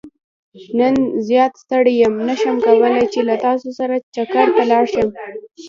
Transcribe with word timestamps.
نن 0.77 0.95
زيات 1.27 1.53
ستړى 1.63 1.93
يم 2.03 2.15
نه 2.27 2.35
شم 2.41 2.55
کولاي 2.65 3.05
چې 3.13 3.19
له 3.29 3.35
تاسو 3.45 3.67
سره 3.79 3.95
چکرته 4.15 4.61
لاړ 4.71 4.83
شم. 4.93 5.07